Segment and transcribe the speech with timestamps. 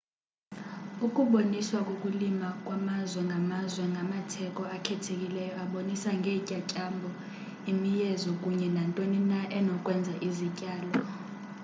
[1.05, 7.09] ukuboniswa kokulima kwamazwe ngamazwe ngamatheko akhethekileyo abonisa ngeentyatyambo
[7.71, 10.99] imiyezo kunye nantoni na enokwenza izityalo